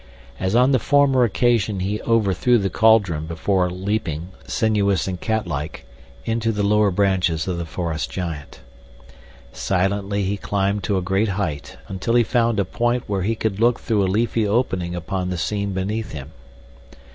As 0.39 0.55
on 0.55 0.71
the 0.71 0.79
former 0.79 1.23
occasion 1.25 1.81
he 1.81 2.01
overthrew 2.01 2.57
the 2.57 2.71
cauldron 2.71 3.27
before 3.27 3.69
leaping, 3.69 4.29
sinuous 4.47 5.07
and 5.07 5.21
catlike, 5.21 5.85
into 6.25 6.51
the 6.51 6.63
lower 6.63 6.89
branches 6.89 7.47
of 7.47 7.59
the 7.59 7.67
forest 7.67 8.09
giant. 8.09 8.61
Silently 9.53 10.23
he 10.23 10.37
climbed 10.37 10.83
to 10.85 10.97
a 10.97 11.03
great 11.03 11.29
height 11.29 11.77
until 11.87 12.15
he 12.15 12.23
found 12.23 12.59
a 12.59 12.65
point 12.65 13.03
where 13.05 13.21
he 13.21 13.35
could 13.35 13.59
look 13.59 13.79
through 13.79 14.01
a 14.03 14.09
leafy 14.09 14.47
opening 14.47 14.95
upon 14.95 15.29
the 15.29 15.37
scene 15.37 15.71
beneath 15.71 16.13
him. 16.13 16.31